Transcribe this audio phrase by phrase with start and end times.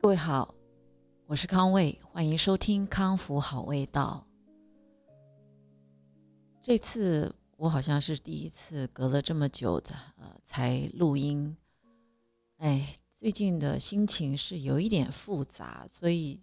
[0.00, 0.54] 各位好，
[1.26, 4.24] 我是康卫，欢迎收听康复好味道。
[6.62, 11.56] 这次我好像是第一次隔了这么久的呃才录音，
[12.58, 16.40] 哎，最近的心情是有一点复杂，所以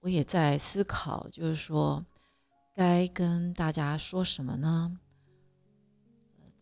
[0.00, 2.02] 我也在思考，就是说
[2.74, 4.98] 该跟大家说什么呢？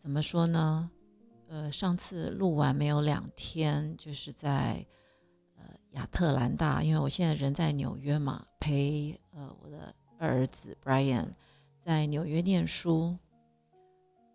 [0.01, 0.91] 怎么说呢？
[1.47, 4.85] 呃，上次录完没有两天，就是在。
[5.95, 11.29] 亚特兰大，因为我现在人在纽约嘛，陪呃我的儿子 Brian
[11.81, 13.17] 在纽约念书。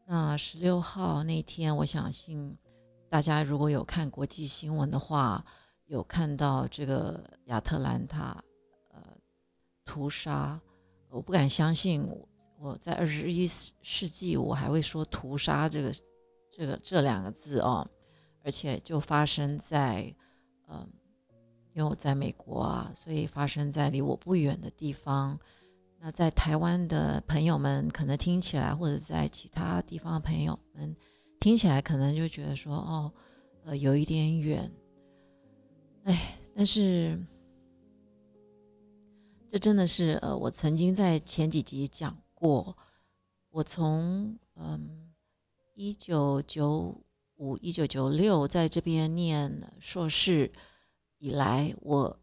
[0.07, 2.57] 那十六号那天，我相信
[3.11, 5.45] 大家如果有看国际新闻的话，
[5.85, 8.43] 有看到这个亚特兰大
[8.91, 9.03] 呃
[9.85, 10.59] 屠杀，
[11.11, 12.03] 我不敢相信
[12.59, 15.93] 我在二十一世纪我还会说屠杀这个
[16.51, 17.87] 这个这两个字哦，
[18.43, 20.15] 而且就发生在
[20.67, 20.89] 嗯。
[21.73, 25.39] 因为我在美国啊，所以发生在离我不远的地方。
[26.01, 30.97] 那在台湾的朋友们可能听起来，或者在其他地方的朋友们
[31.39, 33.13] 听起来，可能就觉得说，哦，
[33.65, 34.73] 呃，有一点远。
[36.05, 37.17] 哎，但是
[39.49, 42.77] 这真的是，呃，我曾经在前几集讲过，
[43.51, 45.13] 我从嗯
[45.75, 46.99] 一九九
[47.37, 50.51] 五、一九九六在这边念硕士。
[51.21, 52.19] 以来，我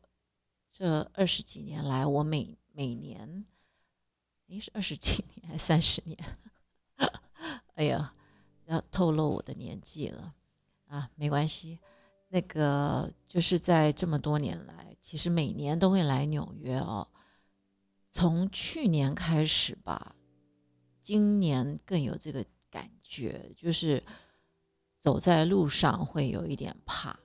[0.72, 3.46] 这二十几年来，我每每年，
[4.48, 6.18] 诶，是二十几年还是三十年？
[7.76, 8.16] 哎呀，
[8.66, 10.34] 要透露我的年纪了
[10.88, 11.80] 啊，没关系。
[12.30, 17.08] 那个就是在这么多年来，其实每年都会来纽约哦。
[18.10, 20.16] 从去年开始吧，
[21.00, 24.04] 今年更有这个感觉，就是
[25.00, 27.20] 走在路上会有一点怕。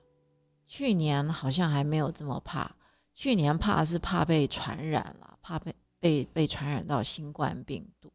[0.65, 2.75] 去年好像还没有这么怕，
[3.13, 8.09] 去年怕是怕被传染了，怕被被被传染到新冠病毒，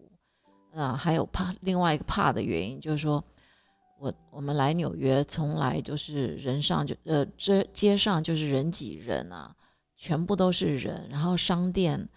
[0.72, 3.22] 嗯，还有怕另外一个怕的原因就是说，
[3.98, 9.54] 我我们来纽约从来就是人上就呃这街上就是人挤人啊，
[9.96, 12.08] 全部都是人，然后商店，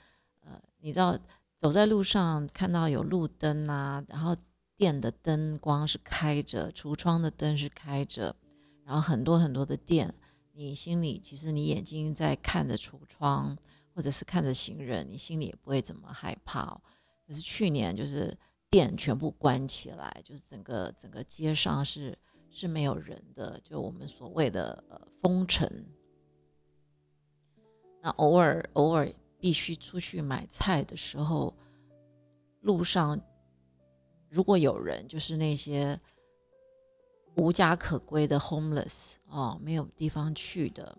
[0.42, 1.18] 呃，你知道
[1.58, 4.36] 走在路上看到有路灯啊，然后
[4.76, 8.36] 店的灯光是开着，橱窗的灯是开着，
[8.92, 10.14] 然后很多很多的店。
[10.52, 13.58] 你心里其实你眼睛在看着橱窗，
[13.96, 16.66] 或者是看着行人，你心里也不会怎么害怕。
[17.26, 18.38] 可是去年就是
[18.70, 22.18] 店全部关起来，就是整个整个街上是
[22.50, 25.66] 是没有人的，就我们所谓的呃封城。
[28.02, 29.10] 那偶尔偶尔
[29.40, 31.56] 必须出去买菜的时候，
[32.60, 33.18] 路上
[34.28, 35.98] 如果有人，就是那些。
[37.36, 40.98] 无家可归的 homeless 哦，没有地方去的，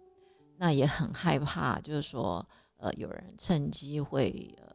[0.56, 1.78] 那也很害怕。
[1.80, 2.46] 就是说，
[2.78, 4.74] 呃，有人趁机会，呃，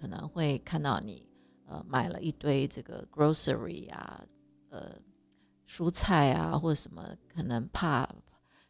[0.00, 1.28] 可能会看到你，
[1.66, 4.24] 呃，买了一堆这个 grocery 啊，
[4.70, 4.96] 呃，
[5.66, 8.08] 蔬菜啊，或者什么，可能怕，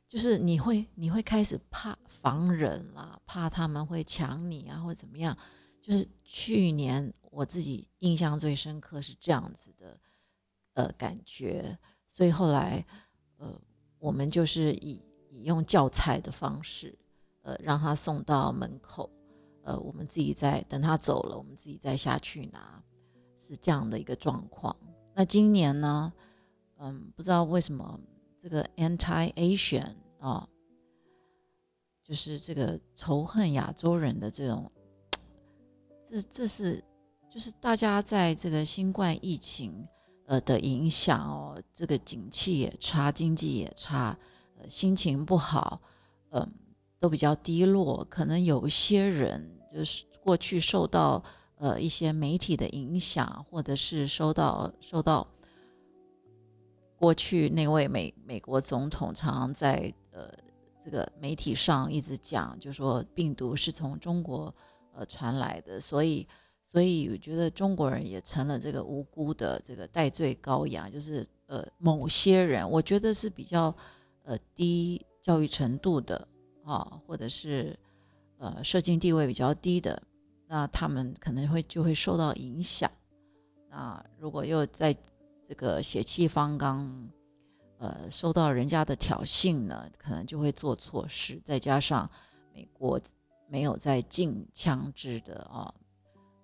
[0.08, 5.36] 就是你会，你会开始怕防人啦，怕他们会抢你啊，或者怎么样。
[5.82, 10.00] 就是去年我自己印象最深刻是这样子的，
[10.72, 11.78] 呃，感觉。
[12.14, 12.86] 所以后来，
[13.38, 13.52] 呃，
[13.98, 16.96] 我们就是以以用叫菜的方式，
[17.42, 19.10] 呃，让他送到门口，
[19.64, 22.80] 呃，我们自己再等他走了，我们自己再下去拿，
[23.40, 24.76] 是这样的一个状况。
[25.12, 26.12] 那今年呢，
[26.76, 27.98] 嗯，不知道为什么
[28.40, 30.48] 这个 anti-Asian 啊，
[32.04, 34.70] 就是这个仇恨亚洲人的这种，
[36.06, 36.80] 这这是
[37.28, 39.84] 就是大家在这个新冠疫情。
[40.26, 44.16] 呃的影响哦，这个景气也差，经济也差，
[44.58, 45.80] 呃，心情不好，
[46.30, 46.50] 嗯，
[46.98, 48.02] 都比较低落。
[48.08, 51.22] 可能有些人就是过去受到
[51.56, 55.26] 呃一些媒体的影响，或者是受到受到
[56.96, 60.32] 过去那位美美国总统常常在呃
[60.82, 64.54] 这个媒体上一直讲，就说病毒是从中国
[64.94, 66.26] 呃传来的，所以。
[66.74, 73.72] 所以我觉得中国人也成了这个无辜的这个戴罪羔羊，就是呃某些人，我觉得是比较
[74.24, 76.26] 呃低教育程度的
[76.64, 77.78] 啊，或者是
[78.38, 80.02] 呃社经地位比较低的，
[80.48, 82.90] 那他们可能会就会受到影响。
[83.70, 84.92] 那如果又在
[85.48, 87.08] 这个血气方刚，
[87.78, 91.40] 呃受到人家的挑衅呢，可能就会做错事。
[91.44, 92.10] 再加上
[92.52, 93.00] 美国
[93.46, 95.72] 没有在禁枪支的啊。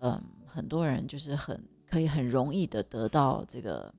[0.00, 3.94] 嗯，很多人就是很可以很容易的得到这个，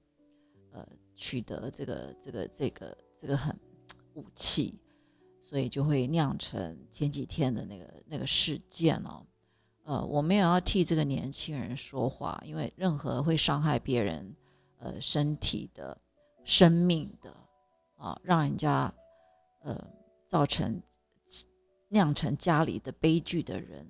[0.71, 3.57] 呃，取得这个这个这个这个很
[4.15, 4.79] 武器，
[5.39, 9.25] 所以就会酿成前几天的那个那个事件哦。
[9.83, 14.35] 呃，我没有要替这个年轻人说话，因为任何会伤害别人
[14.77, 15.99] 呃身体的、
[16.43, 17.35] 生命的
[17.95, 18.93] 啊，让人家
[19.61, 19.79] 呃
[20.27, 20.81] 造成
[21.89, 23.85] 酿成家里的悲剧的人，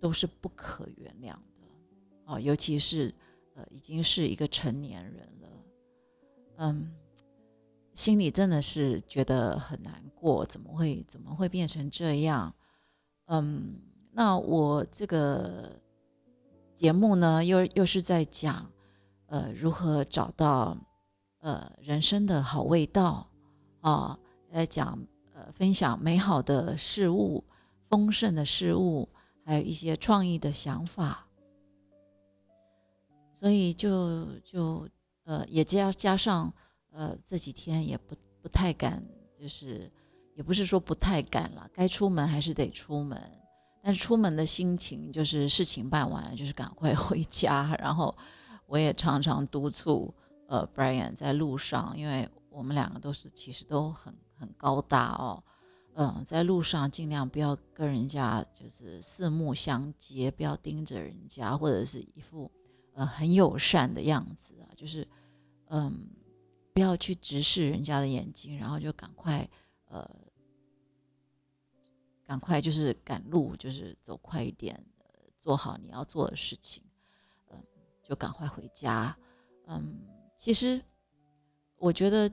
[0.00, 1.53] 都是不可原谅的
[2.24, 3.14] 啊，尤其是
[3.54, 5.48] 呃已经是一个成年人了，
[6.56, 6.92] 嗯，
[7.92, 12.54] 心里真的是觉得很难过，怎么会怎么会变成这样？
[13.26, 13.80] 嗯。
[14.16, 15.72] 那我这个
[16.76, 18.70] 节目呢，又又是在讲，
[19.26, 20.78] 呃，如何找到
[21.40, 23.28] 呃人生的好味道
[23.80, 24.16] 啊，
[24.52, 24.96] 在讲
[25.34, 27.42] 呃分享美好的事物、
[27.88, 29.08] 丰盛的事物，
[29.44, 31.26] 还有一些创意的想法，
[33.44, 34.88] 所以就就
[35.24, 36.50] 呃也加加上
[36.90, 39.04] 呃这几天也不不太敢，
[39.38, 39.92] 就是
[40.34, 43.20] 也不是说不太敢了，该出门还是得出门。
[43.82, 47.76] 但是出门的心情就是事情办完了，就是赶快 回家。
[47.78, 48.16] 然后
[48.64, 50.14] 我也常常督促
[50.48, 55.44] 呃 Brian 在路上，因为我们两个都是其实都很很高大哦，
[55.96, 62.50] 嗯，在路上尽量不要跟人家就是四目相接，不要盯着人家，或者是一副
[62.94, 65.06] 呃很友善的样子啊，就是
[65.66, 66.08] 嗯
[66.72, 69.48] 不要去直视人家的眼睛，然后就赶快
[69.86, 70.10] 呃。
[72.26, 74.82] 赶快就是赶路，就是走快一点，
[75.38, 76.82] 做好你要做的事情，
[77.50, 77.62] 嗯，
[78.02, 79.14] 就赶快回家。
[79.66, 80.00] 嗯，
[80.34, 80.82] 其实
[81.76, 82.32] 我觉得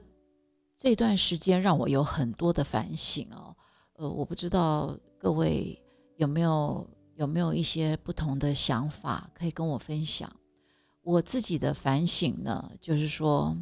[0.77, 3.53] 这段时间让我有很多的反省哦。
[3.95, 5.77] 呃，我不知道各位
[6.15, 10.33] 有没有有没有一些不同的想法可以跟我分享。
[11.01, 13.57] 我自己的反省呢，就是说。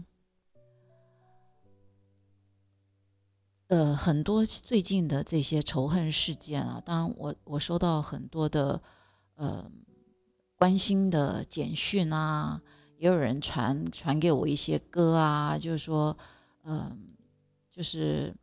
[3.67, 8.81] 呃，很多最近的这些仇恨事件啊，当然我我收到很多的
[9.35, 9.71] 呃
[10.55, 12.59] 关心的简讯啊，
[12.97, 16.17] 也有人传传给我一些歌啊，就是说，
[16.63, 17.15] 嗯，
[17.69, 18.35] 就是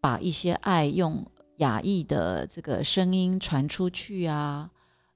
[0.00, 4.70] 把一些爱用雅意的这个声音传出去啊，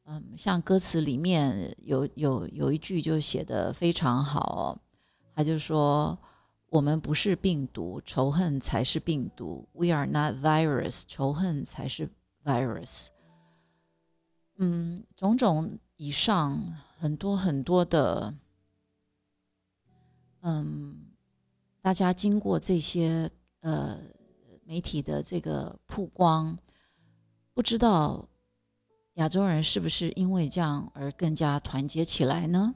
[0.04, 4.78] 嗯，像歌词里面有有有一句就写的非常好，
[5.34, 6.18] 他就说。
[6.70, 9.68] 我们不是病毒，仇恨才是病毒。
[9.74, 12.10] We are not virus，仇恨才是
[12.42, 13.10] virus。
[14.56, 18.34] 嗯，种种以上很多很多的，
[20.40, 21.12] 嗯，
[21.80, 23.30] 大家经过这些
[23.60, 24.00] 呃
[24.64, 26.58] 媒体的这个曝光，
[27.52, 28.28] 不知道
[29.14, 32.74] 亚洲人是不是因为这样而更加团结起来呢？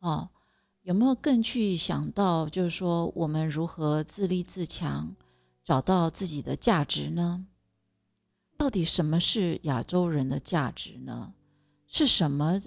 [0.00, 0.30] 哦。
[0.82, 5.16] 有没有更去想到，就是说我们如何自立自强，
[5.64, 7.46] 找到自己的价值呢？
[8.58, 11.32] 到底什么是亚洲人的价值呢？
[11.86, 12.60] 是什么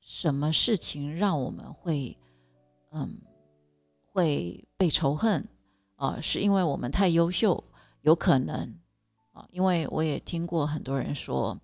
[0.00, 2.16] 什么事情让我们会
[2.92, 3.20] 嗯
[4.10, 5.46] 会被仇恨
[5.96, 6.18] 啊？
[6.22, 7.62] 是因为我们太优秀？
[8.00, 8.74] 有可能
[9.32, 11.58] 啊，因为我也听过很多人说，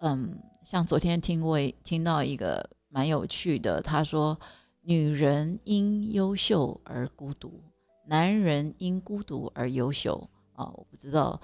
[0.00, 4.38] 嗯，像昨天听过听到一个蛮有趣的，他说。
[4.86, 7.58] 女人因优秀而孤独，
[8.04, 10.70] 男人因孤独而优秀啊！
[10.74, 11.40] 我不知道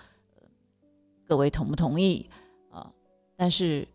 [1.27, 2.29] 各位同不同意
[2.71, 2.93] 啊？
[3.39, 3.89] 但是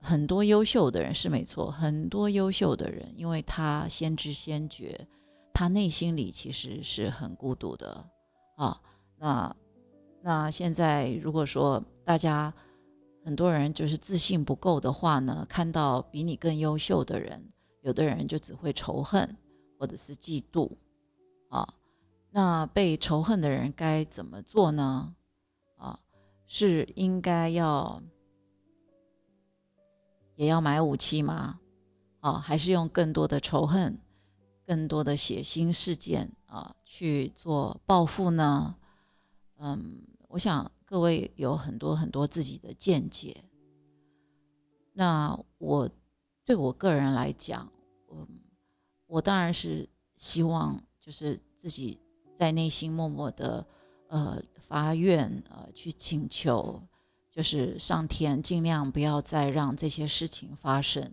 [0.00, 5.06] 很多优秀的人是没错，很多优秀的人，因为他先知先觉，
[5.52, 8.02] 他内心里其实是很孤独的
[8.56, 8.80] 啊。
[9.18, 9.54] 那
[10.26, 12.52] 那现在如果说大家
[13.24, 17.52] 很多人就是自信不够的话呢，看到比你更优秀的人。
[17.82, 19.36] 有的人就只会仇恨，
[19.78, 20.68] 或者是嫉妒，
[21.48, 21.64] 啊，
[22.32, 25.14] 那被仇恨的人该怎么做呢？
[25.76, 25.96] 啊，
[26.48, 28.02] 是应该要
[30.34, 31.60] 也要买武器吗？
[32.18, 33.96] 啊，还是用更多的仇恨、
[34.66, 38.74] 更多的血腥事件啊去做报复呢？
[39.58, 40.02] 嗯，
[40.36, 43.42] 我想各位有很多很多自己的见解。
[44.92, 45.88] 那我
[46.44, 47.66] 对我个人来讲。
[48.12, 48.28] 嗯，
[49.06, 49.88] 我当然是
[50.18, 51.98] 希望，就是自己
[52.38, 53.66] 在内心默默的，
[54.08, 56.82] 呃，发愿，呃，去请求，
[57.30, 61.10] 就是上天尽量不要再让这些事情发生，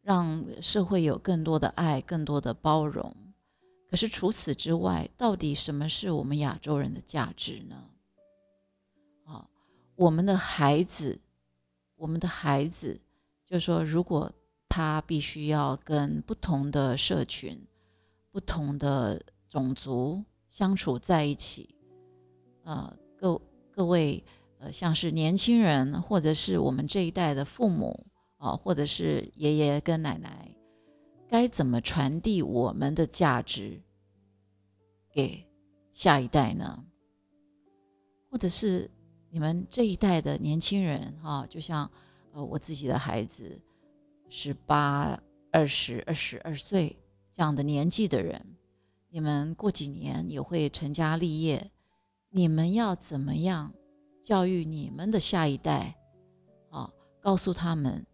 [0.00, 3.14] 让社会有更多的爱，更多的包容。
[3.90, 7.90] 可是除此之外，到底什么是我们亚洲人的价值呢？
[9.98, 11.20] 我们的孩子，
[11.96, 12.98] 我们的孩子，
[13.44, 14.32] 就说如果。
[14.70, 17.58] 他必须要跟不同的社群、
[18.30, 21.74] 不同的种族相处在一起，
[22.62, 23.40] 呃，各
[23.72, 24.22] 各位
[24.58, 30.54] 呃，像是年轻人，或者是我们这一代的父母啊，或者是爷爷跟奶奶，
[31.26, 33.80] 该怎么传递我们的价值
[35.10, 35.44] 给
[35.90, 36.84] 下一代呢？
[38.30, 38.88] 或者是
[39.30, 41.90] 你们这一代的年轻人哈，就像
[42.32, 43.60] 呃我自己的孩子，
[44.28, 45.20] 十八、
[45.52, 46.98] 二十、二十二岁
[47.32, 48.56] 这样的年纪的人，
[49.10, 51.70] 你们过几年也会成家立业。
[52.30, 53.72] 你们要怎么样
[54.22, 55.96] 教育你们的下一代？
[56.70, 58.04] 啊，告诉他们，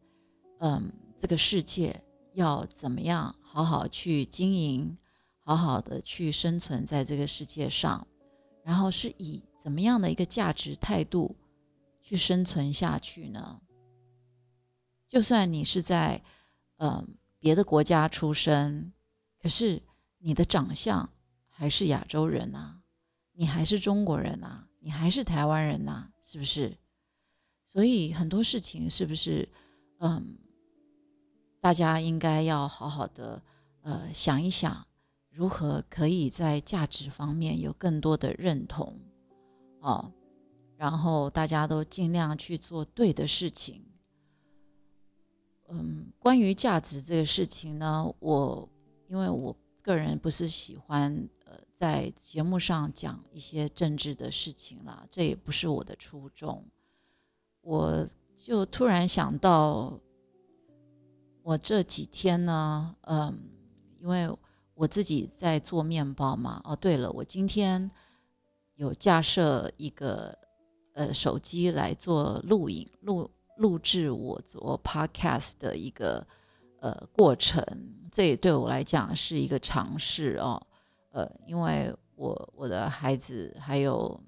[0.59, 2.01] 嗯，这个世界
[2.33, 4.97] 要怎么样好好去经营，
[5.41, 8.07] 好好的去生存在这个世界上，
[8.63, 11.35] 然后是以怎么样的一个价值态度
[12.03, 13.63] 去生存下去呢？
[15.09, 16.23] 就算你是在
[16.77, 18.93] 嗯别的国家出生，
[19.41, 19.81] 可是
[20.19, 21.09] 你的长相
[21.49, 22.83] 还是亚洲人啊。
[23.33, 26.77] 你还是中国人呐，你还是台湾人呐，是不是？
[27.65, 29.49] 所以很多事情是不是，
[30.01, 30.37] 嗯，
[31.59, 33.43] 大家应该要好好的
[33.81, 34.87] 呃想一想，
[35.31, 39.01] 如何可以在价值方面有更多的认同，
[39.85, 40.13] 哦，
[40.77, 43.85] 然后大家都尽量去做对的事情。
[45.69, 48.69] 嗯，关于价值这个事情呢，我
[49.09, 51.59] 因为我个人不是喜欢呃。
[51.77, 56.65] 在节目上讲一些政治的事情了，这也不是我的初衷。
[57.61, 60.01] 我就突然想到，
[61.43, 63.39] 我这几天呢，嗯，
[64.01, 64.35] 因为
[64.73, 66.63] 我自己在做面包嘛。
[66.65, 67.91] 哦，对了，我今天
[68.77, 70.37] 有架设一个
[70.95, 76.27] 呃手机来做录影、录录制我做 podcast 的一个
[76.81, 77.65] 呃过程，
[78.11, 80.61] 这也对我来讲是一个尝试哦。
[81.11, 84.21] 呃，因为我我的孩子还有，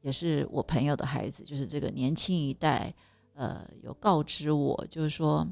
[0.00, 2.92] 也是我朋友的孩子，就是这个年轻一代，
[3.34, 5.46] 呃，有告知我，就是说，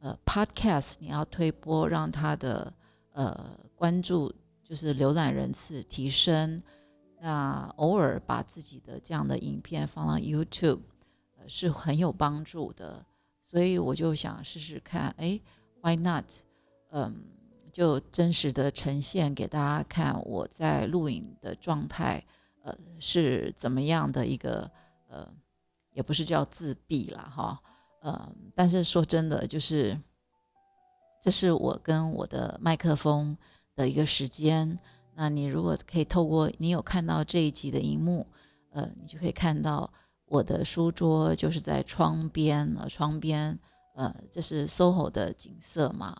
[0.00, 2.72] 呃，Podcast 你要推播，让他的
[3.12, 6.62] 呃关注就是浏览人次提升，
[7.24, 10.80] 那偶尔把自己的这样的影片放到 YouTube，
[11.38, 13.02] 呃，是很有帮助的，
[13.40, 15.40] 所以我就想试试看，哎
[15.80, 16.26] ，Why not？
[16.90, 17.30] 嗯。
[17.72, 22.24] 就真实的呈现给大家看，我在录影的状态，
[22.62, 24.70] 呃，是怎么样的一个，
[25.08, 25.28] 呃，
[25.90, 27.60] 也不是叫自闭了哈，
[28.00, 30.00] 呃，但是说真的，就是
[31.20, 33.36] 这是我跟我的麦克风
[33.74, 34.78] 的一个时间。
[35.14, 38.26] 那你如果可以透过你有看到这一集的荧幕，
[38.70, 39.88] 呃，你就可以看到
[40.26, 43.58] 我的书桌就是在窗边，呃，窗边，
[43.94, 46.16] 呃，这是 SOHO 的景色嘛。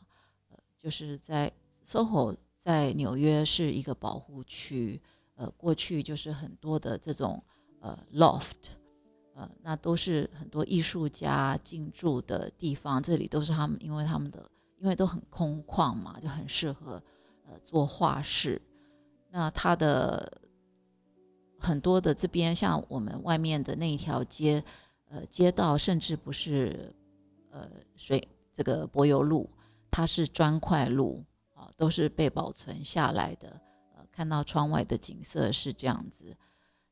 [0.79, 1.51] 就是在
[1.85, 5.01] SOHO，在纽约是一个保护区，
[5.35, 7.43] 呃，过去就是很多的这种
[7.81, 8.75] 呃 loft，
[9.35, 14.47] 呃，那都是很多艺术家进驻的地方，这里都是他们，因为他们的
[14.79, 17.03] 因为都很空旷嘛，就很适合
[17.49, 18.61] 呃做画室。
[19.35, 20.41] 那它的
[21.59, 24.63] 很多的这边像我们外面的那一条街，
[25.09, 26.95] 呃，街道甚至不是
[27.51, 29.51] 呃水这个柏油路。
[29.91, 33.61] 它是砖块路啊，都是被保存下来的。
[33.97, 36.37] 呃，看到窗外的景色是这样子。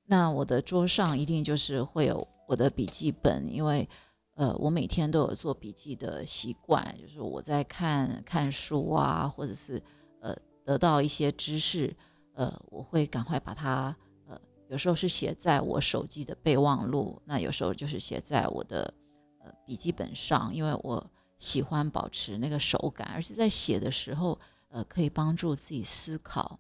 [0.05, 3.89] 那我的桌上一定就是会有我的笔记本，因为
[4.35, 9.81] 呃，我每天都有做笔记的习惯，就是我在看看书啊，或者是
[10.21, 11.95] 呃得到一些知识，
[12.35, 13.95] 呃，我会赶快把它
[14.27, 18.93] 呃，有时候是写在我手机的备忘录，那有时候就是写在我的
[19.41, 21.11] 呃笔记本上，因为我。
[21.39, 26.57] 喜欢保持那个手感，而且在写的时候，呃，可以帮助自己思考。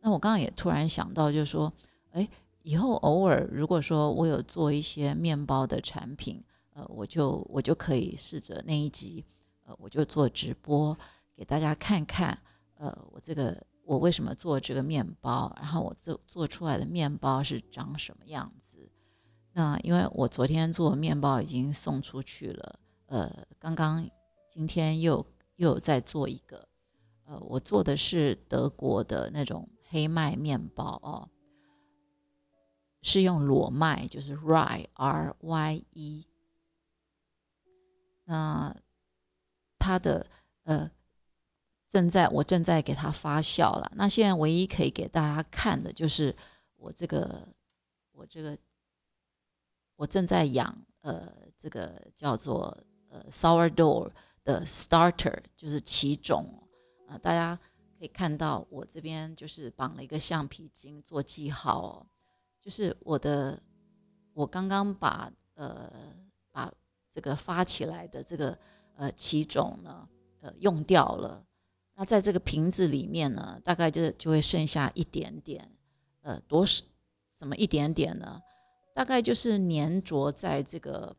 [0.00, 1.72] 那我刚刚也突然想到，就是说，
[2.12, 2.28] 哎，
[2.62, 6.40] 以后偶尔如果说我有做一些面包的产品，
[6.74, 9.24] 呃，我就我就可以试着那一集，
[9.64, 10.96] 呃，我就做直播
[11.34, 12.38] 给大家看看，
[12.76, 13.60] 呃，我这个
[13.90, 18.88] 我为什么做这个面包，然后我做做出来的面包是长什么样子。
[19.52, 24.08] 那因为我昨天做面包已经送出去了，呃，刚刚。
[24.48, 25.24] 今天又
[25.56, 26.68] 又在做一个，
[27.24, 31.28] 呃，我做的是德国的那种黑麦面包哦，
[33.02, 36.26] 是用裸麦，就是 rye r y e。
[38.24, 38.76] 那
[39.78, 40.26] 它的
[40.64, 40.90] 呃
[41.90, 43.92] 正在我正在给它发酵了。
[43.96, 46.34] 那现在唯一可以给大家看的就是
[46.76, 47.46] 我这个
[48.12, 48.56] 我这个
[49.96, 52.74] 我正在养呃这个叫做
[53.10, 54.10] 呃 sourdough。
[54.42, 56.46] 的 starter 就是起种
[57.06, 57.54] 啊，大家
[57.98, 62.06] 可以看到我这边就是绑了一个橡皮筋做记号哦。
[62.58, 63.62] 就是我的，
[64.32, 65.92] 我刚刚把呃
[66.50, 66.72] 把
[67.12, 68.58] 这个发起来的这个
[68.96, 70.08] 呃起种呢，
[70.40, 71.44] 呃用掉了。
[72.00, 75.70] 那在这个瓶子里面呢，大概就就会剩下一点点，
[76.22, 76.82] 呃，多什
[77.38, 78.40] 什么一点点呢？
[78.94, 81.14] 大概就是粘着在这个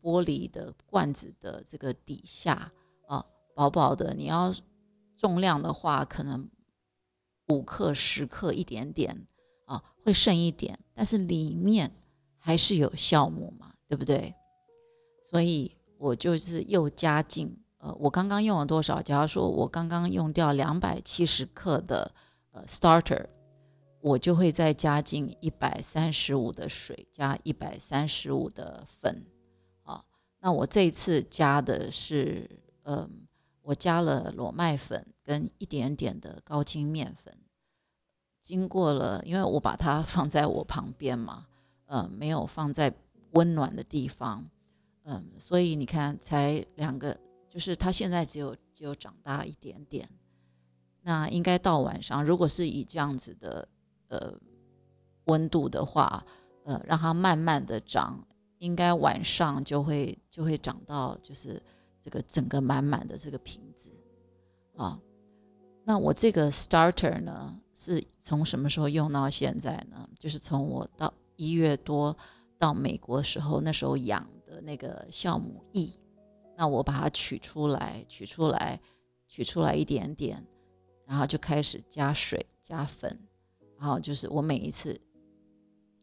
[0.00, 2.70] 玻璃的罐子的这个底下
[3.08, 3.26] 啊，
[3.56, 4.14] 薄薄的。
[4.14, 4.54] 你要
[5.16, 6.48] 重量的话，可能
[7.48, 9.26] 五克、十克一点点
[9.64, 11.90] 啊，会剩一点，但是里面
[12.38, 14.32] 还是有酵母嘛，对不对？
[15.28, 17.58] 所以我就是又加进。
[17.82, 19.02] 呃，我刚刚用了多少？
[19.02, 22.08] 假如说我刚刚用掉两百七十克的
[22.52, 23.26] 呃 starter，
[24.00, 29.26] 我就会再加进一百三十五的水，加一百三十五的粉，
[29.82, 30.00] 啊，
[30.38, 32.48] 那我这一次加的是，
[32.84, 33.26] 嗯，
[33.62, 37.36] 我加了裸麦粉跟一点点的高筋面粉，
[38.40, 41.48] 经过了，因为我把它 放在我旁边嘛，
[41.86, 42.94] 呃，没有放在
[43.32, 44.48] 温暖的地方，
[45.02, 47.18] 嗯，所以你看，才两个。
[47.52, 50.08] 就是它现在只有只有长大一点点，
[51.02, 53.68] 那应该到晚上，如果是以这样子的
[54.08, 54.32] 呃
[55.24, 56.24] 温度的话，
[56.64, 61.62] 呃，让它慢慢的长，应该晚上就会就会长到就是
[62.02, 63.90] 这个整个满满的这个瓶子
[64.74, 64.98] 啊。
[65.84, 70.08] 那我这个 starter 呢，是从什么时候用到现在呢？
[70.18, 72.16] 就是从我到一月多
[72.58, 75.98] 到美国时候，那时候养的那个酵母 E。
[76.62, 78.80] 那我把它取出来，取出来，
[79.26, 80.46] 取出来一点点，
[81.04, 83.18] 然后就开始加水、加粉，
[83.76, 84.96] 然后就是我每一次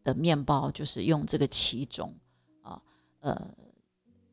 [0.03, 2.13] 的面包就是用这个起种
[2.61, 2.81] 啊，
[3.21, 3.55] 呃，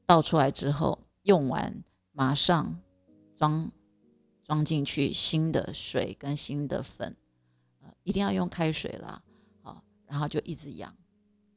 [0.04, 1.72] 倒出来之后用完
[2.10, 2.76] 马上
[3.36, 3.70] 装
[4.42, 7.16] 装进去新的水跟新的粉，
[7.82, 9.22] 呃，一定要用开水啦，
[9.62, 10.92] 好，然后就一直养，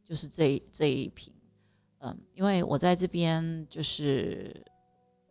[0.04, 1.34] 就是这这一瓶。
[2.02, 4.66] 嗯，因为我在这边就是，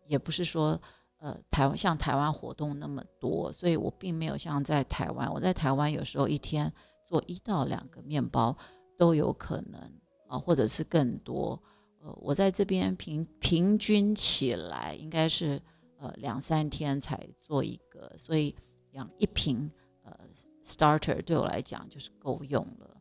[0.07, 0.79] 也不是说，
[1.17, 5.33] 呃，台湾像台湾活动那么多，所以我并没有像在台湾。
[5.33, 6.71] 我在台湾有时候一天
[7.07, 8.55] 做一到两个面包
[8.99, 9.81] 都有可能
[10.29, 11.59] 啊，或者是更多。
[12.03, 15.59] 呃，我在这边平平均起来应该是
[15.97, 18.55] 呃两三天才做一个，所以
[18.91, 19.71] 养一瓶
[20.03, 20.15] 呃
[20.63, 23.01] starter 对我来讲就是够用了。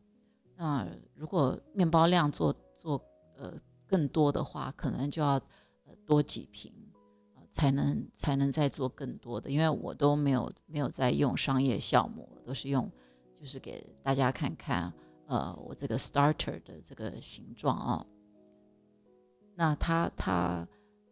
[0.56, 2.98] 那如果面包量做做。
[3.40, 3.54] 呃，
[3.86, 5.34] 更多的话，可能就要
[5.84, 6.72] 呃多几瓶，
[7.36, 9.48] 呃，才能才能再做更多的。
[9.48, 12.90] 因为我都没有没有在用商业酵母，都是用
[13.38, 14.92] 就是给大家看看，
[15.26, 18.04] 呃，我这个 starter 的这个形状啊。
[19.54, 20.66] 那它它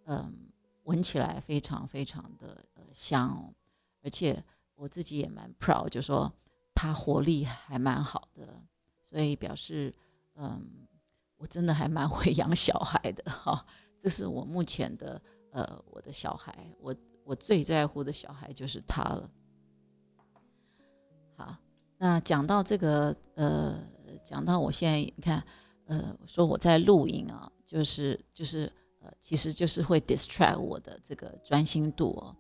[0.07, 0.51] 嗯，
[0.83, 3.55] 闻起来非常非常的呃香哦，
[4.03, 4.43] 而且
[4.75, 6.33] 我自己也蛮 proud，就说
[6.75, 8.61] 它活力还蛮好的，
[9.05, 9.95] 所以表示
[10.35, 10.86] 嗯。
[11.39, 13.65] 我真的还蛮会养小孩的哈，
[14.01, 15.21] 这是我目前的
[15.51, 16.95] 呃我的小孩，我
[17.25, 19.31] 我最在乎的小孩就是他了。
[21.37, 21.55] 好，
[21.99, 23.79] 那讲到这个呃，
[24.25, 25.45] 讲到我现在你看
[25.85, 32.35] 呃，说我在录影啊，就是就是呃，其实就是会 distract 我的这个专心度哦。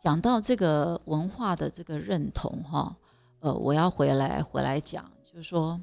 [0.00, 2.96] 讲到这个文化的这个认同哈，
[3.40, 5.80] 呃，我要回来回来讲，就是说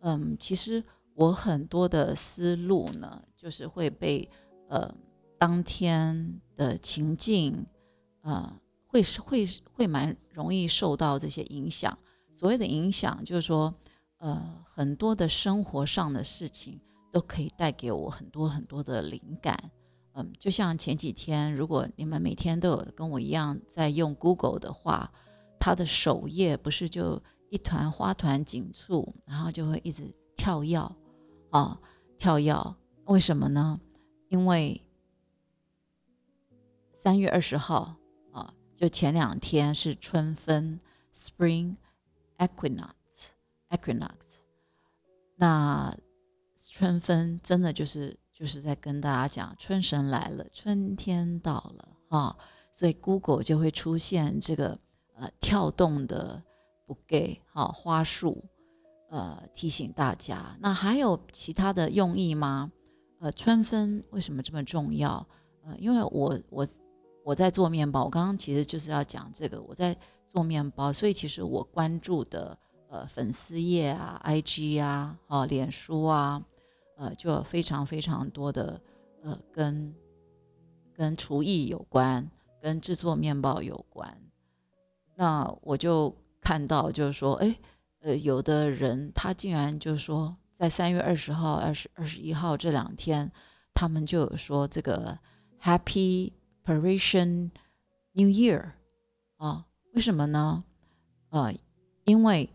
[0.00, 0.82] 嗯，其实。
[1.14, 4.28] 我很多的思路呢，就是会被
[4.68, 4.92] 呃
[5.38, 7.66] 当天的情境，
[8.22, 11.96] 呃，会是会会蛮容易受到这些影响。
[12.34, 13.74] 所谓的影响，就是说，
[14.18, 16.80] 呃，很多的生活上的事情
[17.12, 19.70] 都可以带给我很多很多的灵感。
[20.14, 25.12] 嗯，就像前几天，如果你们每天都有跟我一样在用 Google 的话，
[25.58, 30.02] 它的首页不是就一团花团锦簇，然后就会一直
[30.40, 30.96] 跳药。
[31.50, 31.78] 啊，
[32.16, 32.74] 跳药，
[33.04, 33.78] 为什么呢？
[34.28, 34.80] 因为
[36.96, 37.94] 三月二十号
[38.32, 40.80] 啊，就前两天是春分
[41.14, 41.76] （Spring
[42.38, 44.14] Equinox），Equinox。
[45.36, 45.94] 那
[46.72, 52.34] 春分真的就是就是在跟大家讲，春神来了，春天到了啊，
[52.72, 54.78] 所以 Google 就会出现这个
[55.16, 56.42] 呃跳动的
[56.86, 58.42] 不给好花束。
[59.10, 62.70] 呃，提醒大家，那还有其他的用意吗？
[63.18, 65.26] 呃，春分为什么这么重要？
[65.64, 66.64] 呃，因为我我
[67.24, 69.96] 我在做面包，我刚刚其实就是要讲这个，我在
[70.28, 72.56] 做面包，所以其实我关注的
[72.88, 76.40] 呃粉丝页啊、IG 啊、哦脸书啊，
[76.96, 78.80] 呃，就有非常非常多的
[79.24, 79.92] 呃跟
[80.94, 82.30] 跟厨艺有关、
[82.62, 84.16] 跟制作面包有关，
[85.16, 87.58] 那我就看到就是说，哎。
[88.00, 93.30] 呃，有的人他竟然就说，在三月二十号、二十二十一号这两天，
[93.74, 95.18] 他们就说这个
[95.62, 96.32] Happy
[96.64, 97.50] Parisian
[98.12, 98.72] New Year
[99.36, 99.66] 啊？
[99.92, 100.64] 为什么呢？
[101.28, 101.52] 啊，
[102.04, 102.48] 因为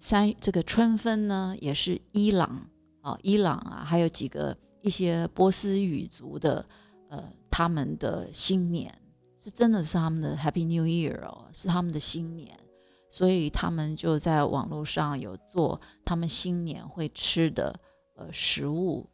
[0.00, 2.68] 三这个春分呢，也是伊朗
[3.00, 6.66] 啊，伊朗啊，还有几个一些波斯语族的，
[7.10, 8.92] 呃，他们的新年
[9.38, 12.58] 是真的是他们的 Happy New Year 哦，是他们的新年。
[13.12, 17.78] 所以他们就在网络上有做他们新年会吃的
[18.16, 19.06] 呃食物，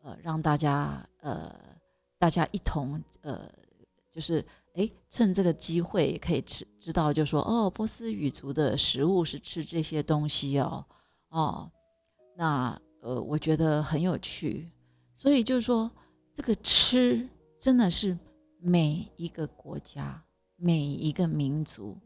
[0.00, 1.54] 呃让大家呃
[2.18, 3.46] 大家一同呃
[4.10, 10.82] 就是哎趁这个机会可以吃知道就说哦波斯语族的食物是吃这些东西哦
[11.28, 11.70] 哦
[12.34, 14.66] 那呃我觉得很有趣，
[15.14, 15.90] 所以就是说
[16.32, 17.28] 这个吃
[17.60, 18.18] 真的是
[18.58, 20.24] 每一个国家
[20.56, 21.98] 每一个民族。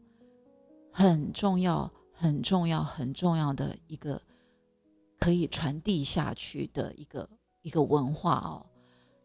[0.97, 4.19] 很重要，很重要，很重要的一个
[5.19, 7.29] 可以传递下去的一个
[7.61, 8.65] 一个文化哦。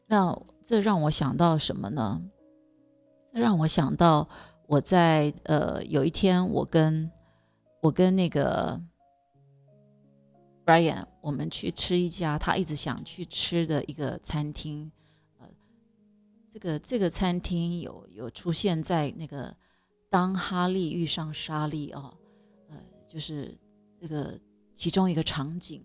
[0.07, 2.21] 那这让我想到什么呢？
[3.33, 4.29] 这让我想到
[4.67, 7.11] 我在呃有一天，我跟
[7.81, 8.79] 我跟那个
[10.67, 14.93] Brian，我们去吃一家他一直想去吃的一个餐厅。
[15.39, 15.49] 呃，
[16.51, 19.57] 这个这个餐厅有有出现在那个。
[20.13, 22.13] 当哈利遇上莎莉哦，
[22.69, 22.77] 呃，
[23.09, 23.59] 就是
[23.99, 24.39] 这个
[24.75, 25.83] 其中一个场景，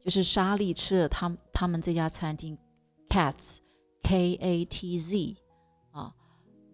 [0.00, 2.58] 就是莎莉吃了他他们这家餐厅
[3.08, 3.58] Cats
[4.02, 5.36] K A T Z
[5.92, 6.12] 啊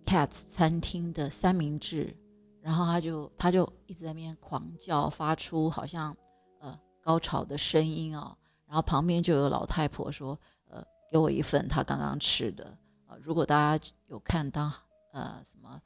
[0.06, 2.16] Cats 餐厅的三明治，
[2.62, 6.16] 然后他就他就一直在那边狂叫，发出好像
[6.58, 8.34] 呃高潮的声音哦，
[8.66, 10.40] 然后旁边就有老太婆说，
[10.70, 12.64] 呃，给我一份他刚刚吃的
[13.06, 14.72] 啊，如果大家有看当
[15.12, 15.78] 呃什么。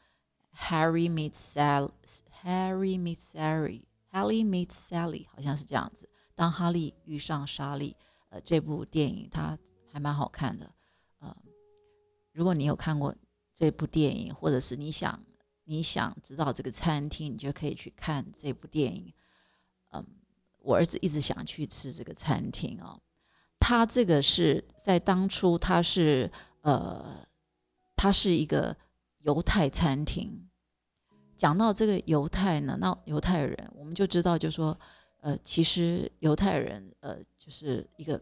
[0.60, 1.92] Harry meets Sally,
[2.42, 6.08] Harry meets Sally, Harry meets Sally，好像是这样子。
[6.34, 7.96] 当哈利遇上莎莉，
[8.28, 9.56] 呃，这部电影它
[9.90, 10.70] 还蛮好看的。
[11.20, 11.34] 呃，
[12.32, 13.14] 如果你有看过
[13.54, 15.24] 这部电影，或者是你想
[15.64, 19.12] 你想知道这个餐厅，你就可以去看这部电影。
[19.92, 20.04] 嗯，
[20.58, 23.00] 我儿子一直想去吃这个餐厅哦。
[23.60, 26.30] 他这个是在当初，他是
[26.62, 27.26] 呃，
[27.96, 28.76] 他是一个
[29.20, 30.47] 犹太餐厅。
[31.38, 34.76] 讲到这个犹太呢，那犹太人我们就知道，就说，
[35.20, 38.20] 呃，其实犹太人，呃，就是一个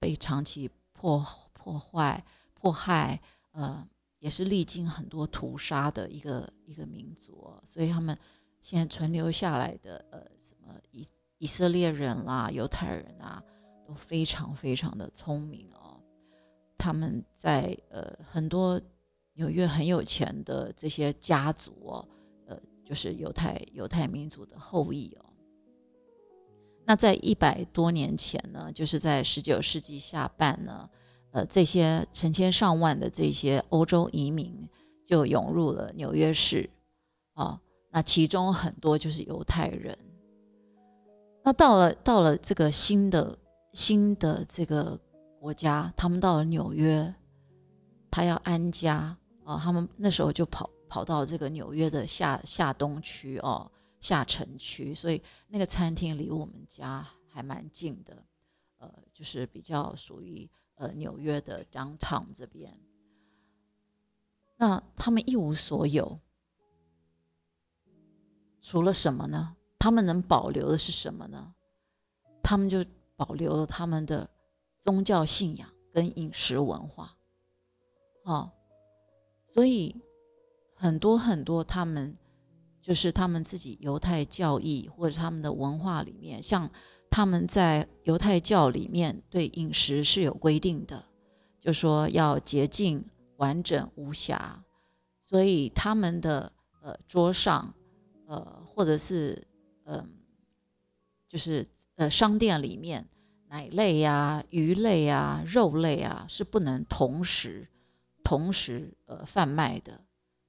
[0.00, 2.22] 被长期破破坏、
[2.54, 3.20] 迫害，
[3.52, 3.86] 呃，
[4.18, 8.18] 也是历经很多屠杀的一个一个民族，所以他们
[8.60, 11.06] 现在存留下来的，呃，什么以
[11.38, 13.40] 以色列人啦、犹太人啊，
[13.86, 16.00] 都非常非常的聪明哦。
[16.76, 18.80] 他们在呃很多
[19.34, 22.08] 纽约很有钱的这些家族哦。
[22.86, 25.26] 就是犹太犹太民族的后裔哦。
[26.84, 30.88] 那在一百多年前呢，就是在十九世纪下半呢，
[31.32, 34.68] 呃，这些成千上万的这些欧洲移民
[35.04, 36.70] 就涌入了纽约市
[37.34, 37.60] 啊。
[37.90, 39.98] 那其中很多就是犹太人。
[41.42, 43.36] 那到了到了这个新的
[43.72, 44.96] 新的这个
[45.40, 47.12] 国家，他们到了纽约，
[48.12, 50.70] 他要安家啊，他们那时候就跑。
[50.96, 58.24] 跑到这个纽约的下下东区哦，下城区，所以那个餐厅离我们家还蛮近的，
[58.78, 62.80] 呃，就是比较属于呃纽约的 downtown 这边。
[64.56, 66.18] 那他们一无所有，
[68.62, 69.54] 除了什么呢？
[69.78, 71.54] 他们能保留的是什么呢？
[72.42, 72.82] 他们就
[73.16, 74.26] 保留了他们的
[74.80, 77.14] 宗教信仰跟饮食文化，
[78.22, 78.50] 哦，
[79.46, 79.94] 所以。
[80.78, 82.14] 很多很多，他们
[82.82, 86.70] 就是他们自己犹太教义或者他们的文化里面，像
[87.10, 91.02] 他们在犹太教里面对饮食是有规定的，
[91.58, 93.02] 就说要洁净、
[93.38, 94.62] 完整、无瑕，
[95.26, 97.74] 所以他们的呃桌上，
[98.26, 99.46] 呃或者是
[99.86, 100.08] 嗯，
[101.26, 103.08] 就是呃商店里面
[103.48, 107.66] 奶类呀、鱼类呀、肉类啊是不能同时
[108.22, 110.05] 同时呃贩卖的。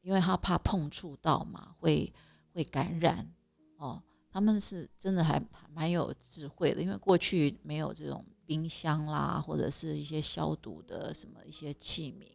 [0.07, 2.13] 因为他怕碰触到嘛，会
[2.53, 3.29] 会感染
[3.75, 4.01] 哦。
[4.31, 5.41] 他们是真的还
[5.73, 12.25] 蛮有智慧的，因为过去没有这种冰箱啦，或者是一些消毒的什么一些器皿，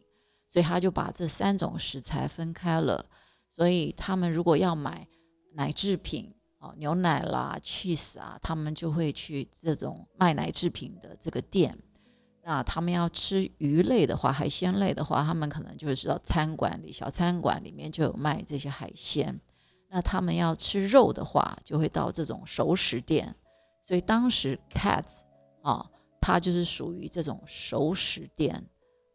[0.47, 3.03] 所以他就把这三种食材分开了。
[3.49, 5.07] 所以他们如果要买
[5.53, 11.75] 奶制品哦，牛奶啦、cheese 啊，他们就会去这种卖奶制品的这个店。
[12.45, 19.39] 那他们要吃鱼类的话，海鲜类的话，他们可能就是到餐馆里，小餐馆里面就有卖这些海鲜。
[19.89, 23.33] 那他们要吃肉的话，就会到这种熟食店。
[23.81, 25.21] 所以当时 Cats
[25.61, 28.61] 啊，它就是属于这种熟食店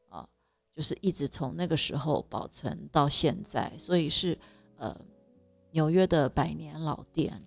[0.08, 0.26] 啊，
[0.74, 4.38] 就是一直从那个时候保存到现在，所以是
[4.76, 4.96] 呃
[5.72, 7.42] 纽约的百年老店。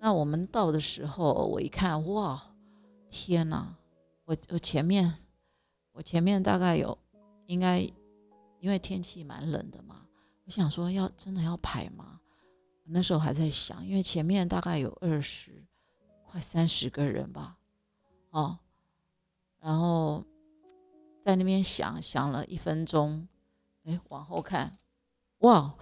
[0.00, 2.42] 那我们到的时候，我一看，哇，
[3.08, 3.74] 天哪！
[4.26, 5.18] 我我前面
[5.92, 6.96] 我前面大概有
[7.46, 7.80] 应该
[8.60, 10.06] 因为天气蛮冷的嘛。
[10.44, 12.20] 我想说，要真的要排吗？
[12.84, 15.64] 那时候还在想，因为前面大概有二十，
[16.22, 17.58] 快三十个人吧，
[18.30, 18.58] 哦，
[19.58, 20.24] 然后
[21.24, 23.26] 在那边想想了一分钟，
[23.82, 24.78] 哎，往后看，
[25.38, 25.74] 哇，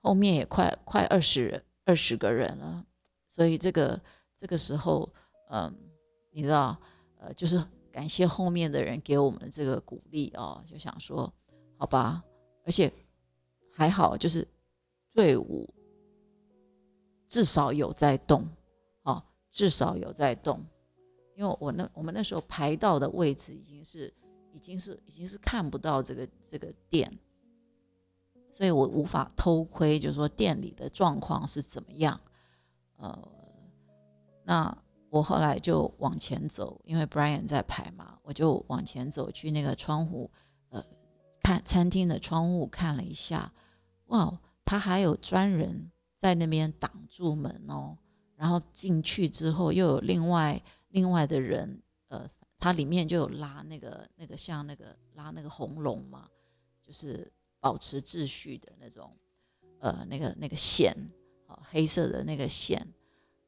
[0.00, 2.84] 后面也快快二十二十个人了，
[3.28, 4.00] 所以这个
[4.36, 5.08] 这个时候，
[5.48, 5.72] 嗯，
[6.32, 6.76] 你知道，
[7.22, 11.32] 呃，就是感谢后面的人给我们的这个鼓励哦，就想说，
[11.78, 12.22] 好吧，
[12.64, 12.92] 而且。
[13.74, 14.46] 还好，就是
[15.14, 15.66] 队伍
[17.26, 18.46] 至少有在动，
[19.00, 20.62] 哦，至少有在动。
[21.34, 24.12] 因为我那我们那时候排到的位置已经是
[24.52, 27.10] 已经是已经是看不到这个这个店，
[28.52, 32.20] 所以我无法偷窥，就是说店里的状况是怎么样。
[32.98, 33.28] 呃，
[34.44, 34.76] 那
[35.12, 40.30] 我后来就往前走，因为 Brian 在排嘛，我就往前走去那个窗户，
[40.70, 40.82] 呃。
[41.42, 43.52] 看餐厅的窗户看了一下，
[44.06, 47.98] 哇，他还有专人在那边挡住门哦。
[48.36, 56.28] 然后进去之后又有另外另外的人，呃，他里面就有拉那个那个像那个拉那个红龙嘛，
[56.80, 59.12] 就是保持秩序的那种，
[59.80, 60.96] 呃，那个那个线，
[61.70, 62.86] 黑色的那个线，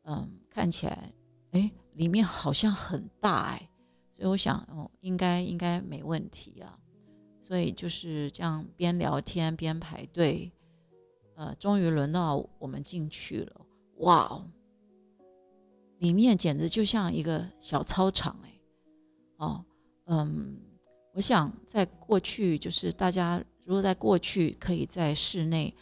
[0.02, 1.12] 嗯，看起来，
[1.54, 3.70] 哎，里面好像很大哎，
[4.12, 6.78] 所以我想，哦，应该应该没问题啊。
[7.40, 10.50] 所以就是这样边聊天边排队，
[11.36, 13.60] 呃，终于轮到我们进去了。
[13.98, 14.50] 哇哦，
[15.98, 18.60] 里面简直就像一个小操场哎！
[19.36, 19.64] 哦，
[20.06, 20.56] 嗯，
[21.12, 25.72] 我想在过去，就是大家如果在过去可以在室内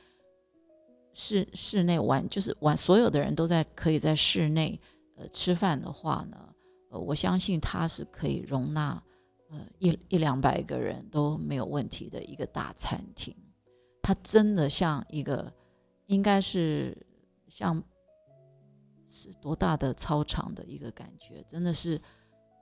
[1.12, 4.78] 室室内玩，就是玩所有的人都在可以在室内
[5.16, 6.54] 呃吃饭的话呢，
[6.90, 9.02] 呃，我相信它是可以容纳。
[9.50, 13.36] 呃，一一两百个人都没有问题的一个大餐厅，
[14.00, 15.52] 它真的像一个，
[16.06, 16.96] 应该是
[17.48, 17.82] 像
[19.06, 22.00] 是多大的操场的一个感觉，真的是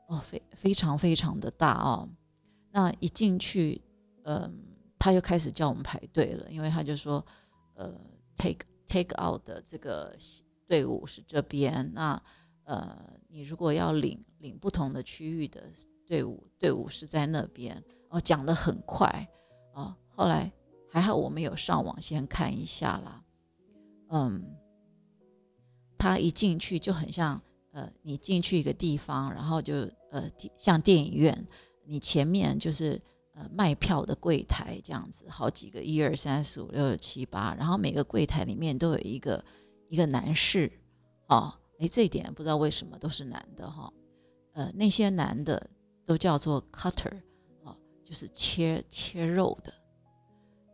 [0.08, 2.08] 哦，非非常非常的大哦。
[2.72, 3.80] 那一进去，
[4.24, 4.52] 嗯，
[4.98, 7.24] 他就开始叫我们排队了，因为他就说，
[7.74, 7.94] 呃
[8.36, 10.16] ，take take out 的这个
[10.66, 12.20] 队伍是这边，那
[12.70, 15.64] 呃，你如果要领领不同的区域的。
[16.11, 19.28] 队伍队伍是在那边哦，讲的很快
[19.74, 19.94] 哦。
[20.09, 20.50] 后来
[20.88, 23.22] 还好我们有上网先看一下啦。
[24.09, 24.42] 嗯，
[25.96, 31.46] 他一进去就很像呃，你进去一个地方，然后就呃像电影院，
[31.85, 33.00] 你前面就是
[33.35, 39.44] 呃卖票的柜台这样子，好几个一二三四五六七八，然后每个柜台里面都有一个
[39.87, 40.72] 一个男士
[41.28, 43.93] 哦，哎这一点不知道为什么都是男的哈，
[44.53, 45.71] 呃那些男的。
[46.07, 47.23] 都叫做 cutter，
[47.62, 49.73] 哦，就是切切肉的。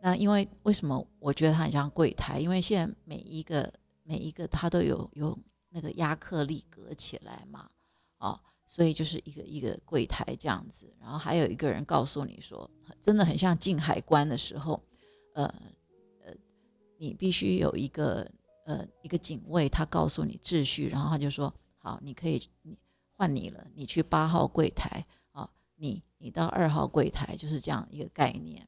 [0.01, 2.39] 那因为为什么我觉得它很像柜台？
[2.39, 5.37] 因为现在每一个每一个它都有有
[5.69, 7.69] 那个亚克力隔起来嘛，
[8.17, 10.91] 哦，所以就是一个一个柜台这样子。
[10.99, 12.67] 然后还有一个人告诉你说，
[12.99, 14.81] 真的很像进海关的时候，
[15.35, 15.45] 呃
[16.25, 16.33] 呃，
[16.97, 18.27] 你必须有一个
[18.67, 22.77] 呃一个警卫，他告诉你秩序，然后他就说好，你可以你
[23.15, 25.49] 换你了，你去八号柜台啊。
[25.75, 28.67] 你你到二号柜台就是这样一个概念，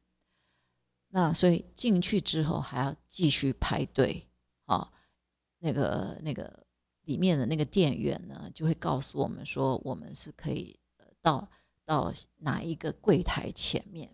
[1.09, 4.25] 那所以进去之后还要继续排队
[4.65, 4.89] 啊，
[5.57, 6.65] 那个那个
[7.03, 10.79] 里面的那个店员呢就会告诉我们说我们是可以
[11.21, 11.49] 到
[11.83, 14.09] 到哪一个柜台前面。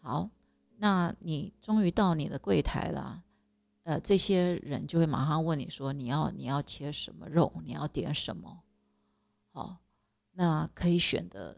[0.00, 0.30] 好，
[0.78, 3.24] 那你终于到你的柜台了，
[3.86, 8.62] 呃，这些人就会马上问你说你要你要切什么肉，你要点什么？
[9.52, 9.78] 好，
[10.32, 11.56] 那可以选的。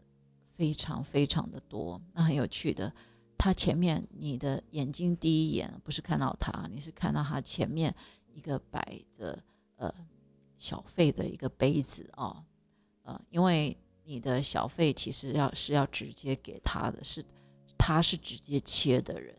[0.59, 2.93] 非常非常的多，那很有趣的。
[3.37, 7.95] 他前面你的眼睛第一眼不是看到他，你是看到他前面
[8.27, 9.41] 一个摆着
[9.77, 9.89] 呃
[10.57, 12.43] 小费的一个杯子哦，
[13.03, 17.23] 呃，因为你的小费其实要是要直接给他的，是
[17.77, 19.33] 他是直接切的人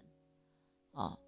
[0.93, 1.19] 哦，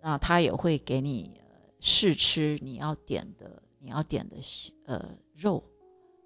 [0.00, 1.40] 那他也会给你
[1.80, 4.36] 试吃你要点的你要点的
[4.84, 5.62] 呃肉，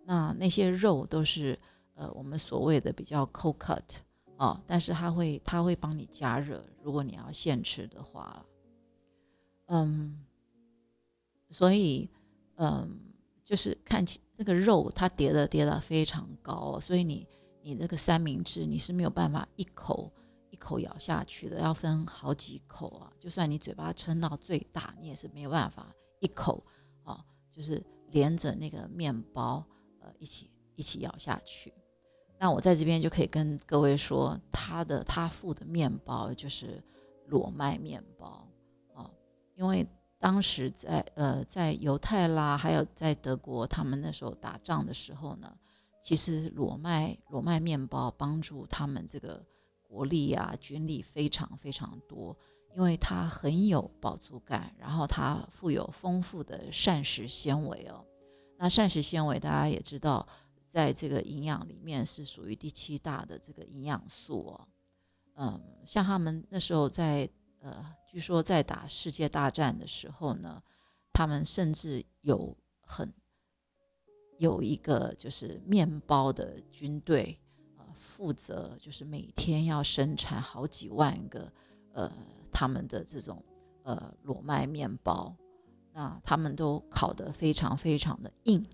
[0.04, 1.58] 那那些肉都是。
[1.94, 3.82] 呃，我们所谓的比较 cold cut
[4.38, 8.44] 哦，但是他会他会帮你加热，如果你要现吃的话，
[9.66, 10.24] 嗯，
[11.50, 12.08] 所以，
[12.56, 12.98] 嗯，
[13.44, 17.26] 就是看起那个肉，它叠的叠的非常高，所以你
[17.61, 20.11] 你那个三明治你是没有办法一口
[20.62, 23.12] 口咬下去的，要分好几口啊。
[23.18, 26.64] 就算你嘴巴撑到最大，你也是没有办法一口
[27.03, 29.64] 啊，就是连着那个面包
[30.01, 31.72] 呃一起一起咬下去。
[32.38, 36.83] 那我在这边就可以跟各位说，他的他付的面包就是
[37.27, 38.48] 裸麦面包
[38.94, 39.11] 啊，
[39.55, 39.87] 因为。
[40.22, 45.53] 当时在呃，在犹太啦，还有在德国，他们那时候打仗的时候呢，
[46.01, 49.44] 其实裸麦裸麦面包帮助他们这个
[49.92, 52.35] 国力啊、军力非常非常多，
[52.74, 58.02] 因为它很有饱足感，然后它富有丰富的膳食纤维哦。
[58.57, 60.26] 那膳食纤维大家也知道，
[60.70, 64.68] 在这个营养里面是属于第七大的这个营养素哦。
[65.35, 67.28] 嗯，像他们那时候在。
[67.64, 70.61] 呃，据说在打世界大战的时候呢，
[71.12, 73.14] 他们甚至有很
[74.37, 77.38] 有一个就是面包的军队，
[78.22, 81.52] 负责就是每天要生产好几万个
[81.92, 82.08] 呃
[82.52, 83.44] 他们的这种
[83.82, 85.35] 呃裸麦面包，
[85.92, 88.64] 那他们都烤得非常非常的硬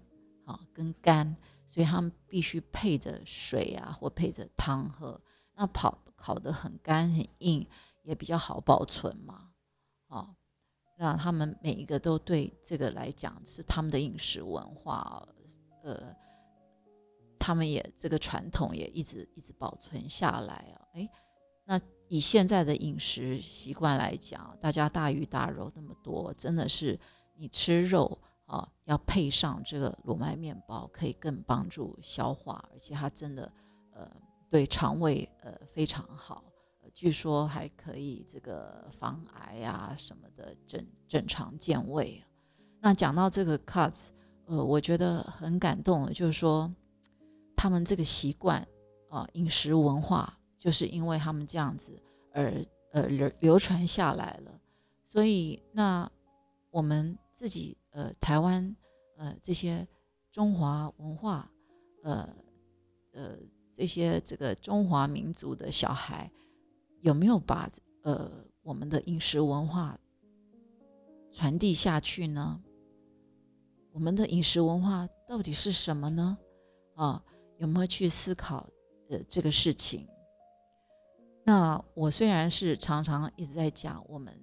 [0.45, 1.35] 啊跟干，
[1.67, 5.19] 所以他们必须配着水啊或配着汤喝，
[5.55, 7.67] 那跑烤得很干很硬。
[8.03, 9.51] 也比较好保存嘛，
[10.09, 10.35] 啊，
[10.99, 15.27] 那他们每一个都对这个来讲是他们的饮食文化，
[15.83, 16.15] 呃，
[17.49, 20.85] 他们也这个传统也一直一直保存下来啊。
[20.93, 21.09] 哎，
[21.65, 27.01] 那以现在的饮食习惯来讲，大家大鱼大肉那么多，真的是
[27.39, 33.51] 你吃肉啊，要配上这个裸麦面包，可以更帮助消化，而且它真的
[33.95, 34.07] 呃
[34.51, 36.45] 对肠胃呃非常好。
[36.93, 42.23] 据说还可以这个防癌啊什么的，正正常健胃。
[42.79, 44.09] 那讲到这个 cuts，
[44.45, 46.71] 呃，我觉得很感动，就是说
[47.59, 48.67] 他们这个习惯
[49.11, 52.01] 啊，饮食文化，就是因为他们这样子
[52.33, 54.61] 而呃流流传下来了。
[55.05, 56.11] 所以那
[56.71, 58.75] 我们自己呃台湾
[59.17, 59.87] 呃这些
[60.31, 61.51] 中华文化
[62.05, 62.35] 呃
[63.13, 63.37] 呃
[63.75, 66.31] 这些这个中华民族的小孩。
[67.01, 67.71] 有没有把
[68.03, 68.29] 呃
[68.63, 69.97] 我们的饮食文化
[71.31, 72.61] 传递下去呢？
[73.93, 76.37] 我们的饮食文化到底是什么呢？
[76.97, 77.23] 啊，
[77.59, 78.67] 有没有去思考
[79.11, 80.09] 呃这个事情？
[81.45, 84.35] 那我虽然是常常一直在讲，我们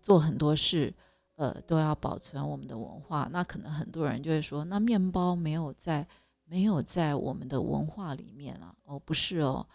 [0.00, 0.94] 做很多事，
[1.34, 3.28] 呃，都要保存我们的文化。
[3.32, 6.06] 那可能很多人就会说，那面包没有在
[6.44, 8.74] 没有在我们的文化里面啊？
[8.84, 9.66] 哦，不是哦。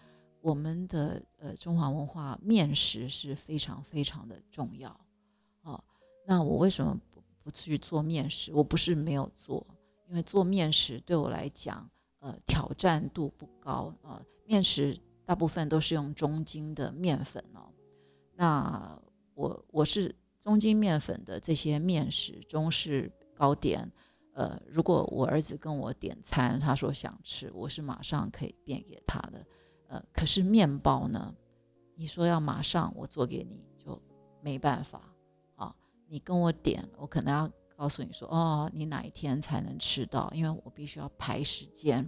[0.41, 4.89] 我们的呃中华文化面食是非常非常的重要，
[5.61, 5.79] 哦，
[6.25, 8.51] 那我为什么不不去做面食？
[8.51, 9.63] 我不是没有做，
[10.09, 11.87] 因为做面食对我来讲，
[12.21, 14.19] 呃，挑战度不高啊。
[14.45, 17.69] 面食大部分都是用中筋的面粉哦，
[18.35, 18.99] 那
[19.33, 23.91] 我我是中筋面粉的这些面食，中式糕点，
[24.33, 29.45] 呃，如果我儿子跟我点餐，他说想吃，我是马上可以变给他的。
[29.87, 31.33] 呃，可是面包呢？
[31.95, 34.01] 你说要马上我做给你，就
[34.41, 35.01] 没办法
[35.55, 35.75] 啊。
[36.07, 40.31] 你跟我点，我可能要告诉你说，哦，你哪一天才能吃到？
[40.35, 42.07] 因为我必须要排时间，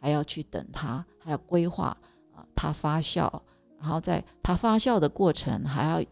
[0.00, 1.94] 还要去等它，还要规划
[2.34, 3.30] 啊，它发酵，
[3.78, 6.02] 然后在它发酵的过程，还要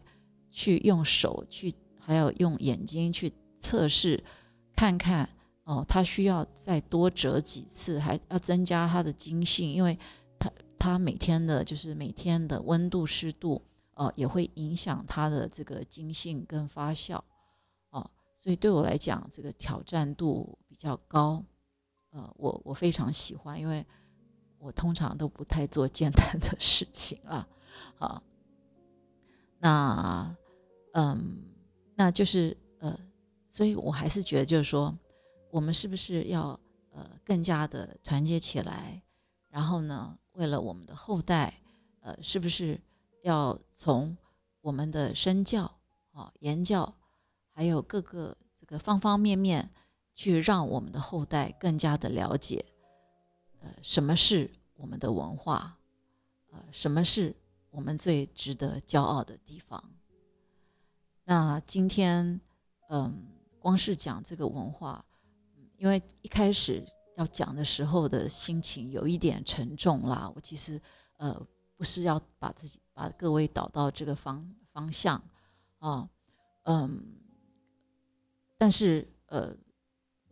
[0.51, 4.23] 去用手去，还要用眼睛去测试，
[4.75, 5.27] 看看
[5.63, 9.97] 哦，它需要再多折几次，还要增加它的精性，因为。
[10.37, 13.61] 它它每天的，就是每天的温度、湿度，
[13.95, 17.19] 哦，也会影响它的这个筋性跟发酵，
[18.49, 21.45] 所以对我来讲，这个挑战度比较高，
[22.09, 23.85] 呃，我我非常喜欢，因为
[24.57, 27.47] 我通常都不太做简单的事情了，
[27.99, 28.23] 啊，
[29.59, 30.35] 那，
[30.93, 31.43] 嗯，
[31.93, 32.99] 那就是呃，
[33.51, 34.97] 所以我还是觉得，就是说，
[35.51, 36.59] 我们是不是要
[36.89, 38.99] 呃更加的团结起来，
[39.49, 40.17] 然后呢？
[40.31, 41.53] 为了我们的后代，
[41.99, 42.81] 呃，是不是
[43.21, 44.17] 要从
[44.61, 45.71] 我们的身教
[46.13, 46.95] 啊、言教，
[47.51, 48.37] 还有各个
[48.69, 49.69] 个方方面面，
[50.13, 52.63] 去让我们的后代更加的了解，
[53.59, 55.77] 呃，什么是我们的文化，
[56.51, 57.35] 呃，什么是
[57.71, 59.83] 我们最值得骄傲的地方？
[61.25, 62.39] 那今天，
[62.89, 63.27] 嗯，
[63.59, 65.03] 光是讲这个文化，
[65.77, 66.85] 因为一开始。
[67.15, 70.31] 要讲的时候的心情有一点沉重啦。
[70.33, 70.81] 我其实
[71.17, 71.37] 呃
[71.75, 75.21] 不是要把自己把各位导到这个方方向
[75.79, 76.07] 啊，
[76.63, 77.03] 嗯，
[78.61, 79.55] 但是呃，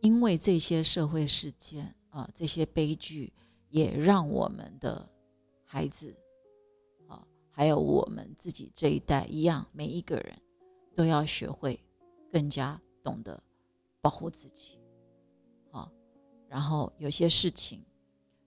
[0.00, 3.32] 因为这些社会事件啊，这些悲剧，
[3.70, 5.08] 也让我们的
[5.64, 6.14] 孩子
[7.06, 10.38] 啊，还有我们自己这一代一样，每一个人
[10.94, 11.82] 都要学会
[12.30, 13.42] 更加懂得
[14.02, 14.78] 保护自己。
[15.70, 15.90] 啊，
[16.48, 17.82] 然后有些事情，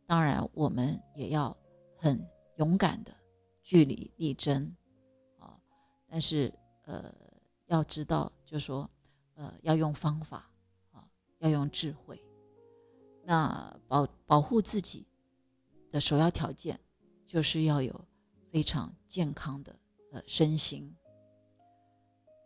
[0.06, 1.58] 当然我们也要
[1.98, 2.24] 很
[2.58, 3.12] 勇敢的
[3.64, 4.72] 据理力争
[5.40, 5.60] 啊，
[6.08, 6.54] 但是
[6.84, 7.12] 呃，
[7.66, 8.88] 要知道，就说。
[9.36, 10.50] 呃，要用方法
[10.92, 11.08] 啊，
[11.40, 12.22] 要用智慧。
[13.24, 15.06] 那保保护自己
[15.92, 16.80] 的首要条件，
[17.26, 18.00] 就是要有
[18.50, 19.76] 非常健康的
[20.12, 20.96] 呃身心。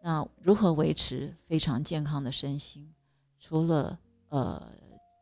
[0.02, 2.94] 那如何维持非常健康的身心？
[3.40, 3.98] 除了
[4.30, 4.72] 呃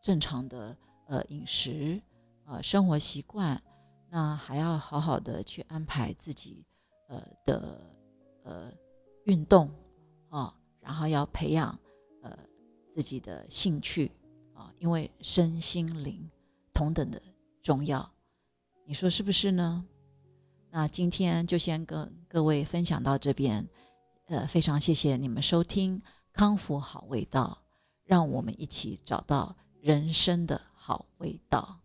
[0.01, 0.75] 正常的
[1.07, 2.01] 呃饮食
[2.45, 3.61] 呃生活习惯，
[4.09, 6.65] 那还要好好的去安排自己
[7.07, 7.79] 呃的
[8.43, 8.73] 呃
[9.25, 9.69] 运动
[10.29, 10.53] 啊。
[10.83, 11.79] 然后要培养，
[12.21, 12.37] 呃，
[12.91, 14.11] 自己的兴趣
[14.53, 16.29] 啊，因为身心灵
[16.73, 17.21] 同等的
[17.61, 18.11] 重要，
[18.85, 19.83] 你说是不是呢？
[20.69, 23.67] 那今天就先跟各位分享到这边，
[24.25, 26.01] 呃，非常谢谢你们收听
[26.33, 27.63] 康复好味道，
[28.03, 31.79] 让我们一起找到人生的好味道。